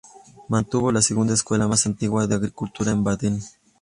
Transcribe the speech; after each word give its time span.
Mantuvo 0.49 0.91
la 0.91 1.03
segunda 1.03 1.35
escuela 1.35 1.67
más 1.67 1.85
antigua 1.85 2.25
de 2.25 2.33
agricultura 2.33 2.89
en 2.89 3.03
Baden. 3.03 3.39